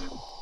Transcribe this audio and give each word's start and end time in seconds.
Johnson. 0.00 0.39